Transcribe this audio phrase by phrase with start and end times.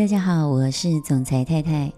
[0.00, 1.92] 大家好，我是总裁太太。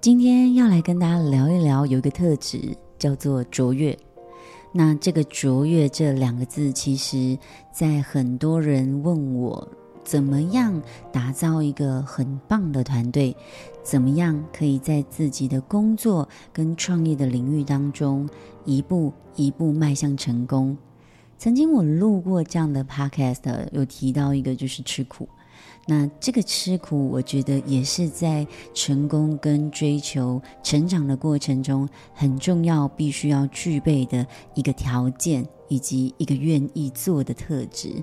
[0.00, 3.94] 今天要来跟大家聊一聊，有一个特质叫做卓越。
[4.72, 7.38] 那这个“卓越”这两个字，其实
[7.70, 9.68] 在很多人问我
[10.02, 10.80] 怎么样
[11.12, 13.36] 打造一个很棒的团队，
[13.82, 18.26] 怎么样可以在自己的工作跟创业的领域当中
[18.64, 20.74] 一步一步迈向成功。
[21.36, 25.28] 曾经我录过这样的 podcast，有提到一个就是吃苦。
[25.88, 38.02] 那这个吃苦，我觉得也是在成功跟追求成长的过程中很重要、必须要具备的一个条件，以及一个愿意做的特质。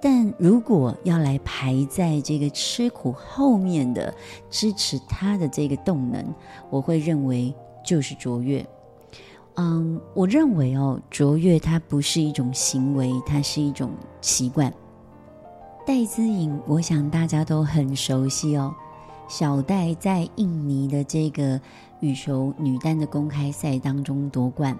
[0.00, 4.14] 但如果要来排在这个吃苦后面的
[4.48, 6.34] 支持他的这个动能，
[6.70, 8.66] 我会认为就是卓越。
[9.56, 13.90] 嗯，我认为哦，卓越它不是一种行为，它是一种
[14.22, 14.72] 习惯。
[15.90, 18.72] 戴资颖，我想大家都很熟悉哦。
[19.28, 21.60] 小戴在印尼的这个
[21.98, 24.78] 羽球女单的公开赛当中夺冠，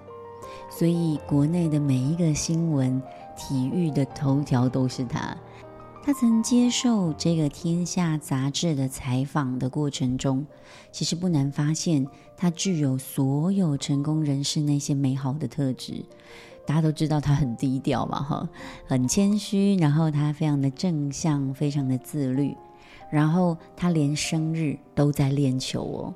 [0.71, 3.03] 所以国内的每一个新闻、
[3.37, 5.37] 体育的头条都是她。
[6.01, 10.47] 她曾接受这个《天下》杂志的采访的过程中，
[10.93, 16.05] 其实不难发现，她具有所有成功人士那些美好的特质。
[16.71, 18.49] 大家都知道他很低调嘛，哈，
[18.87, 22.57] 很谦虚，然后他非常的正向，非常的自律，
[23.11, 26.15] 然后他连生日都在练球哦，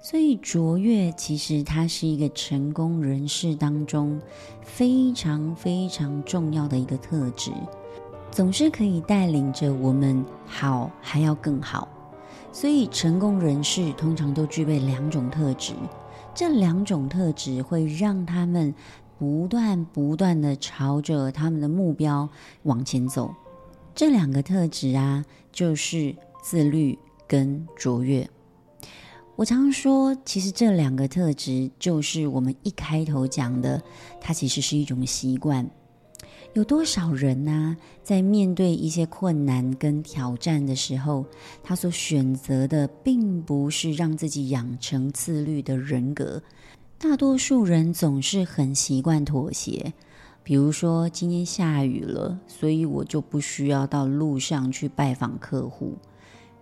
[0.00, 4.18] 所以卓越其实他是一个成功人士当中
[4.62, 7.52] 非常非常重要的一个特质，
[8.30, 11.86] 总是可以带领着我们好还要更好，
[12.50, 15.74] 所以成功人士通常都具备两种特质，
[16.34, 18.74] 这两种特质会让他们。
[19.22, 22.28] 不断不断地朝着他们的目标
[22.64, 23.32] 往前走，
[23.94, 26.98] 这两个特质啊，就是自律
[27.28, 28.28] 跟卓越。
[29.36, 33.80] 我常说，其实这两个特质就是我们一开头讲的，
[34.20, 35.70] 它其实是一种习惯。
[36.54, 41.24] 有多少人呢，在面对一些困难跟挑战的时候，
[41.62, 46.42] 他所选择的并不是让自己养成自律的人格。
[47.02, 49.92] 大多数人总是很习惯妥协，
[50.44, 55.94] 比如说今天下雨了，所以我就不需要到路上去拜访客户；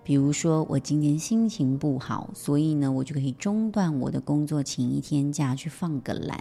[0.03, 6.39] 比如说我今天心情不好，所以呢，我就可以中断我的工作，请一天假去放个懒；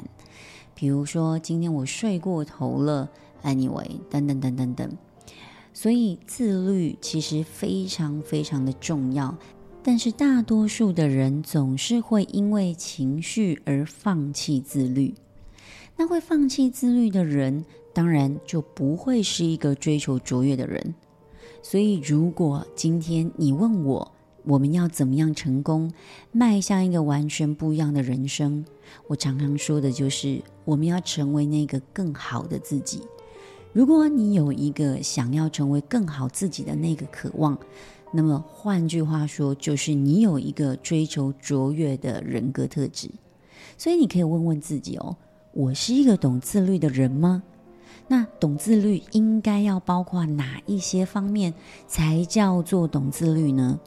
[0.73, 3.09] 比如说今天我睡过头了
[3.43, 4.97] ，anyway，等等等等等。
[5.73, 9.38] 所以自律其实非常非常的重要。
[9.81, 15.13] 但是大多数的人总是会因为情绪而放弃自律。
[15.97, 20.95] 那会放弃自律的人，当然就不会是一个追求卓越的人。
[21.62, 24.12] 所以，如果今天你问我，
[24.45, 25.91] 我们要怎么样成功，
[26.31, 28.63] 迈向一个完全不一样的人生，
[29.07, 33.01] 我常常说的就是，我们要成为那个更好的自己。
[33.73, 37.57] 如果你有一个想要成为更好自己的那个渴望，
[38.11, 43.09] 那么换句话说，就是你有一个追求卓越的人格特质，
[43.77, 45.15] 所以你可以问问自己哦：
[45.53, 47.43] 我是一个懂自律的人吗？
[48.07, 51.53] 那懂自律应该要包括哪一些方面
[51.87, 53.79] 才叫做懂自律呢？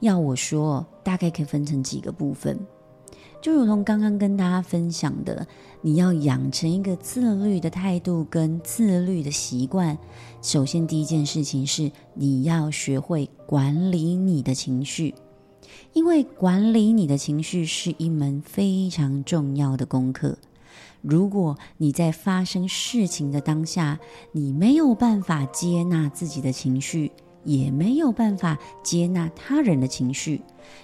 [0.00, 2.58] 要我说，大概可以分成几个部分。
[3.40, 5.46] 就如同刚刚跟大家分享的，
[5.80, 9.96] 你要养成一个自律的态度跟自律的习惯。
[10.42, 15.14] 首先，第一件事情是你要学会管理你的情绪，
[15.94, 20.36] 因为管理你的情绪是一门非常重要的功课。
[21.00, 23.98] 如果你在发生事情的当下，
[24.32, 27.10] 你没有办法接纳自己的情绪，
[27.44, 30.42] 也没有办法接纳他人的情绪，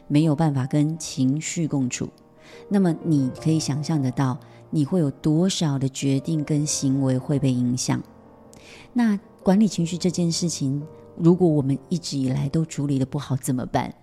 [0.08, 2.08] 没有办法跟情绪共处。
[2.68, 4.38] 那么你可以想象得到，
[4.70, 8.02] 你会有多少的决定跟行为会被影响？
[8.92, 10.82] 那管理情绪这件事情，
[11.16, 13.94] 如果我们一直以来都处理的不好，怎么办？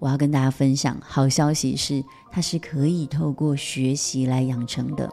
[0.00, 5.10] 我要跟大家分享好消息是，它是可以透过学习来养成的。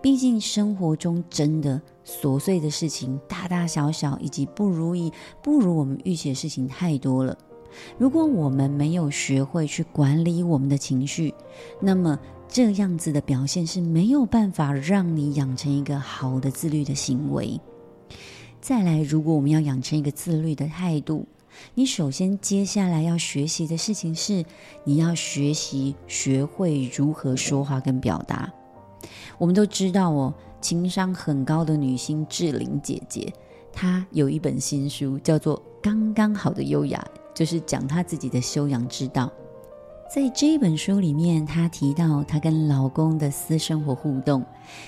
[0.00, 5.12] 毕竟生活中真的琐碎的事情，大大小小以及不如意、
[5.42, 7.36] 不如我们预期的事情太多了。
[7.98, 11.34] 如果我们没有学会去管理我们的情绪，
[11.80, 12.18] 那么
[12.48, 17.60] 这样子的表现是没有办法让你养成一个好的自律的行为。
[18.60, 21.26] 再来，如果我们要养成一个自律的态度，
[21.74, 24.44] 你首先接下来要学习的事情是，
[24.84, 28.52] 你要学习学会如何说话跟表达。
[29.38, 33.32] 我们都知道哦，情商很高的女星志玲姐姐，
[33.72, 37.04] 她有一本新书叫做《刚刚好的优雅》。
[37.38, 39.30] 就是讲她自己的修养之道。
[40.12, 44.44] 在这一本书里面，她提到她跟老公的私生活互动，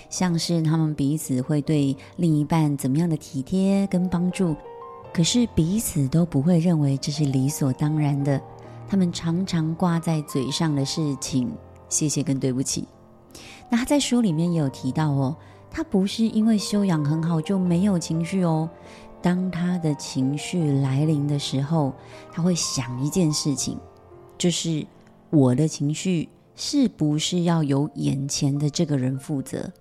[0.08, 4.56] 像是他们彼此会对另一半怎么样的体贴跟帮助，
[5.12, 8.41] 可是彼此都不会认为这是理所当然的。
[8.88, 11.49] 他们常常挂在嘴上的事情，
[11.88, 12.88] 谢谢跟对不起。
[13.69, 15.37] 那他在书里面也有提到哦，
[15.70, 18.69] 他不是因为修养很好就没有情绪哦。
[19.22, 21.94] 当他的情绪来临的时候，
[22.32, 23.78] 他会想一件事情，
[24.38, 24.87] 就是。
[25.32, 29.72] 我的情绪是不是要由眼前的这个人负责？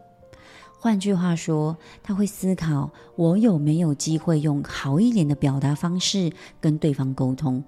[0.79, 6.31] 换句话说，他会思考我有没有机会用好一点的表达方式
[6.61, 7.63] 跟对方沟通？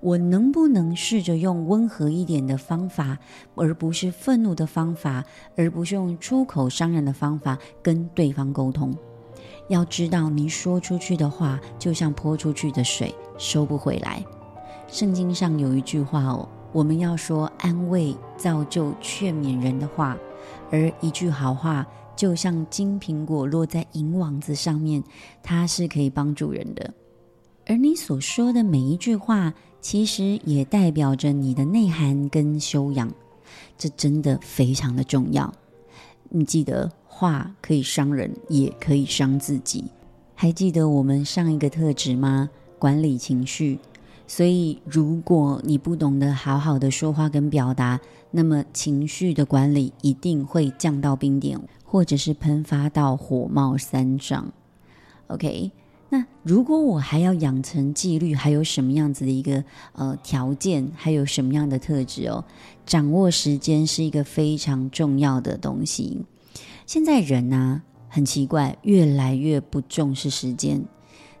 [0.00, 3.16] 我能不能试着用温和一点的方法，
[3.54, 5.24] 而不是愤怒的方法，
[5.56, 8.94] 而不是用出口伤人的方法跟对方沟通？
[9.68, 14.24] 要知道，你说出去的话就像泼出去的水，收不回来。
[14.88, 16.48] 圣经上有一句话哦。
[16.72, 20.18] 我们要说安慰、造就、劝勉人的话，
[20.72, 25.00] 而一句好话就像金苹果落在银网子上面，
[25.40, 26.92] 它是可以帮助人的。
[27.66, 33.08] 而你所说的每一句话，其实也代表着你的内涵跟修养，
[33.78, 35.54] 这真的非常的重要。
[36.30, 39.84] 你记得，话可以伤人，也可以伤自己。
[40.34, 42.50] 还记得我们上一个特质吗？
[42.76, 43.78] 管理情绪。
[44.26, 48.00] 所以，如果你不懂得好好的说话跟表达，
[48.32, 54.52] 那么情绪的管理一定会降到冰点，或者是喷发到火冒三丈。
[55.28, 55.70] OK，
[56.08, 59.62] 那如果我还要养成纪律，还有什么样子的一个
[59.92, 62.44] 呃条件，还有什么样的特质哦？
[62.84, 66.24] 掌握时间是一个非常重要的东西。
[66.86, 70.84] 现在人呢，很奇怪，越来越不重视时间，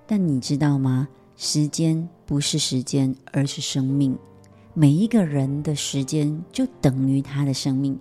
[0.06, 1.06] 但你知道吗？
[1.36, 4.16] 时间不是时间，而是生命。
[4.72, 7.98] 每一个人的时间就等于他的生命。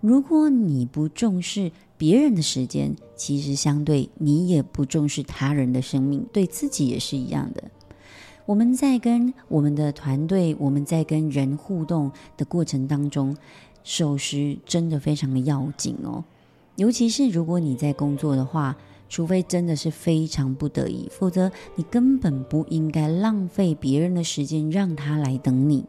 [0.00, 7.62] 如果你不重视别人的时间，其实相对你也不重视他人的生命，对自己也是一样的。
[8.46, 13.36] 我们在跟我们的团队，我们在跟人互动的过程当中，
[13.84, 16.24] 守时真的非常的要紧哦。
[16.76, 18.76] 尤其是如果你在工作的话。
[19.12, 25.84] 除非真的是非常不得已，否则你根本不应该浪费别人的时间让他来等你。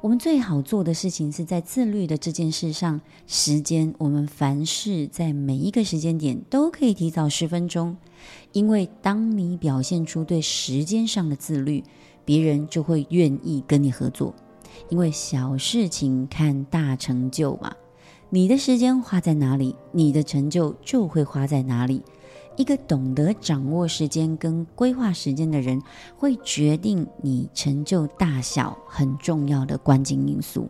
[0.00, 7.94] 我们最好做的事情是在自律的这件事上，时间我们凡事在每一个时间点都可以提早十分钟，
[8.52, 11.84] 因为当你表现出对时间上的自律，
[12.24, 14.34] 别人就会愿意跟你合作，
[14.88, 17.70] 因为小事情看大成就嘛。
[18.32, 22.00] 你的时间花在哪里，你的成就就会花在哪里。
[22.56, 25.82] 一个懂得掌握时间跟规划时间的人，
[26.16, 30.68] 会决定你成就大小很重要的关键因素。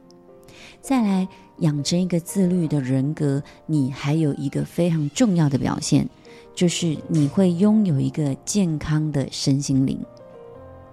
[0.81, 1.29] 再来，
[1.59, 6.09] 养成一个自律的人格，你还有一个非常重要的表现，
[6.55, 10.01] 就是你会拥有一个健康的身心灵。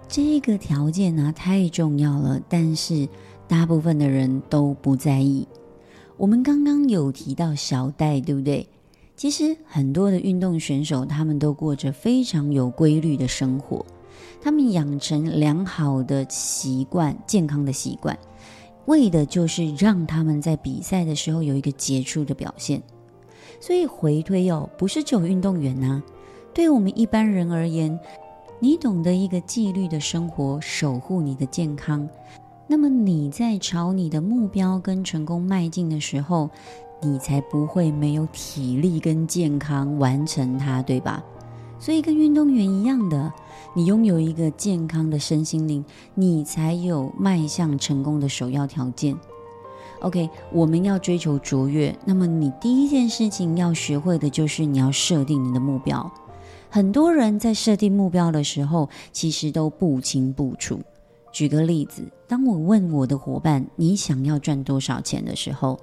[0.06, 3.08] 这个条件呢，太重要了，但是
[3.46, 5.48] 大部分的人都不在意。
[6.18, 8.68] 我们刚刚有提到小戴，对不对？
[9.14, 13.86] 其实很多的运动选手，他们都过着非常有规律的生活，
[14.42, 18.18] 他们养成良好的习惯、健康的习惯，
[18.86, 22.82] 为的就是让他们在比赛的时候有一个杰出的表现。
[23.60, 26.02] 所以回推哦，不是只有运动员呐、啊，
[26.52, 27.96] 对我们一般人而言，
[28.58, 32.08] 你懂得一个纪律的生活，守护你的健康，
[32.70, 36.50] 那么你在朝你的目标跟成功迈进的时候，
[37.00, 41.24] 你才不会没有体力跟健康完成它，对吧？
[41.80, 43.32] 所以跟运动员一样的，
[43.74, 45.82] 你拥有一个健康的身心灵，
[46.14, 49.16] 你才有迈向成功的首要条件。
[50.00, 56.12] OK，我们要追求卓越，那么你第一件事情要学会的就是你要设定你的目标。
[56.68, 60.80] 很多人在设定目标的时候，其实都不清不楚。
[61.32, 65.78] 举个例子，当我问我的伙伴，你想要赚多少钱的时候，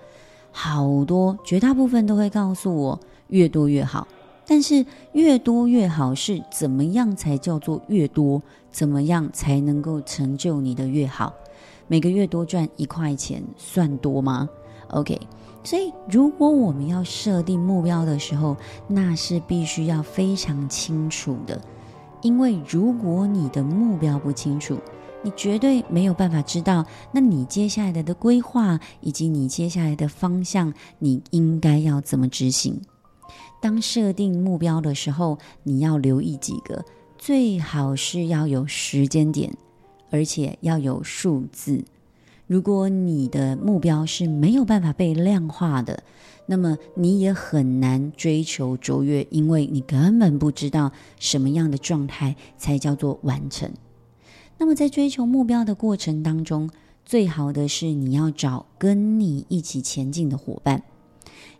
[0.51, 4.07] 好多，绝大部分都会告诉我越多越好。
[4.47, 8.41] 但是越多越好是怎么样才叫做越多？
[8.69, 11.33] 怎么样才能够成就你的越好？
[11.87, 14.49] 每个月多赚一块钱算多吗
[14.89, 15.19] ？OK，
[15.63, 18.55] 所以如果我们要设定目标的时候，
[18.87, 21.59] 那是必须要非常清楚的。
[22.21, 24.77] 因为如果你的目标不清楚，
[25.25, 32.79] 你绝对没有办法知道，那你接下来的规划以及你接下来的方向，你应该要怎么执行？
[33.59, 36.85] 当设定目标的时候，你要留意几个，
[37.17, 39.51] 最好是要有时间点，
[40.11, 41.83] 而且要有数字。
[42.45, 46.03] 如果你的目标是没有办法被量化的，
[46.45, 53.71] 那么你也很难追求卓越，因为你根本不知道什么样的状态才叫做完成。
[54.57, 56.69] 那么在追求目标的过程当中，
[57.05, 60.81] 最好的是你要找跟你一起前进的伙伴，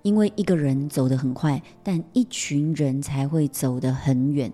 [0.02, 4.52] 因为一个人走得很快，但一群人才会走得很远。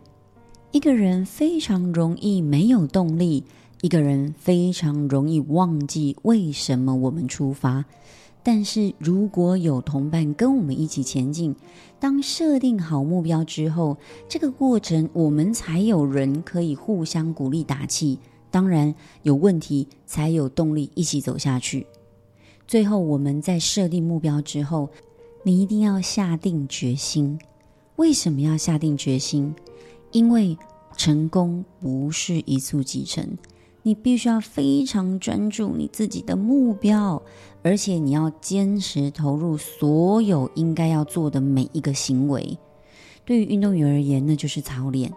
[0.72, 3.44] 一个人非常容易没有动力，
[3.82, 7.86] 一个人非常容易忘记为什么我们出发。
[8.44, 11.56] 但是如果有同伴跟我们一起前进，
[12.00, 18.18] 当设定好目标之后，这个过程我们才有人可以互相鼓励打气。
[18.52, 18.94] 当然，
[19.24, 21.88] 有问题才有动力一起走下去。
[22.68, 24.90] 最后，我们在设定目标之后，
[25.44, 27.40] 你一定要下定决心。
[27.96, 29.56] 为什么要下定决心？
[30.12, 30.58] 因为
[30.96, 33.38] 成功不是一蹴即成。
[33.84, 37.20] 你必须要非常专注你自己的目标，
[37.64, 42.60] 而且你要坚持投入所有应该要做的每一个行为。
[43.26, 45.12] 对于运动员而言，那就是操练。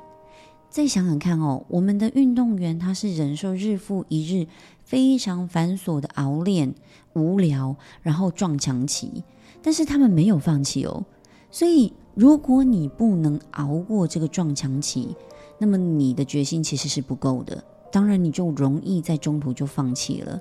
[0.75, 4.49] 再想想看哦，我们的运动员他是忍受日复一日
[4.83, 6.75] 非常繁琐的熬练、
[7.13, 9.23] 无聊，然后撞墙期，
[9.63, 11.05] 但是他们没有放弃哦。
[11.49, 15.15] 所以，如果你不能熬过这个撞墙期，
[15.59, 17.63] 那么你的决心其实是不够的。
[17.93, 20.41] 当然，你就容易在中途就放弃了。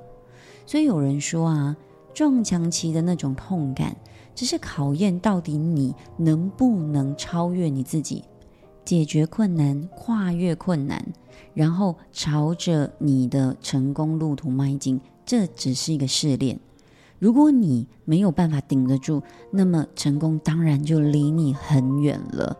[0.65, 1.77] 所以有人说啊，
[2.11, 3.95] 撞墙期的那种痛感，
[4.33, 8.23] 只是考验到底你能不能超越你自己，
[8.85, 11.05] 解决困难，跨越困难，
[11.53, 14.99] 然后朝着你的成功路途迈进。
[15.25, 16.59] 这只是一个试炼。
[17.17, 22.57] 如果你没有办法顶得住，那么成功当然就离你很远了。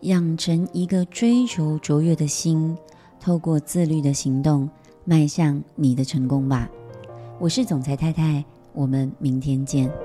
[0.00, 2.76] 养成一个追求卓越的心。
[3.20, 4.68] 透过自律的行动，
[5.04, 6.68] 迈向你的成功吧。
[7.38, 8.44] 我是总裁太太，
[8.74, 10.03] 我们明天见。